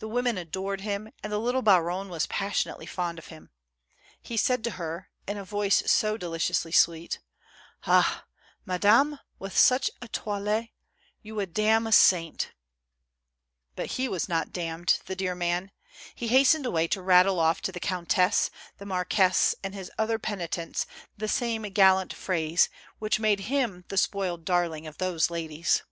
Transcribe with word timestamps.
The 0.00 0.06
women 0.08 0.36
adored 0.36 0.82
him 0.82 1.10
and 1.22 1.32
the 1.32 1.38
little 1.38 1.62
baronne 1.62 2.10
was 2.10 2.26
passion 2.26 2.70
ately 2.70 2.86
fond 2.86 3.18
of 3.18 3.28
him— 3.28 3.48
he 4.22 4.36
said 4.36 4.62
to 4.64 4.72
her, 4.72 5.08
in 5.26 5.38
a 5.38 5.44
voice 5.46 5.90
so 5.90 6.18
deli 6.18 6.40
ciously 6.40 6.74
sweet: 6.74 7.20
"Ah! 7.86 8.26
madame, 8.66 9.18
with 9.38 9.56
such 9.56 9.90
a 10.02 10.08
toilet, 10.08 10.68
you 11.22 11.34
would 11.36 11.54
damn 11.54 11.86
a 11.86 11.92
saint 11.92 12.50
I" 12.50 12.52
But 13.76 13.86
he 13.92 14.08
was 14.08 14.28
not 14.28 14.52
damned, 14.52 14.98
the 15.06 15.16
dear 15.16 15.34
man. 15.34 15.70
He 16.14 16.28
hastened 16.28 16.66
away 16.66 16.86
to 16.88 17.00
rattle 17.00 17.36
ofl' 17.36 17.62
to 17.62 17.72
the 17.72 17.80
countess, 17.80 18.50
the 18.76 18.84
marquise 18.84 19.54
and 19.64 19.74
his 19.74 19.90
other 19.96 20.18
penitents 20.18 20.84
the 21.16 21.28
same 21.28 21.62
gallant 21.70 22.12
phrase, 22.12 22.68
which 22.98 23.18
made 23.18 23.40
him 23.48 23.86
the 23.88 23.96
spoiled 23.96 24.44
darling 24.44 24.86
of 24.86 24.98
those 24.98 25.30
ladies. 25.30 25.82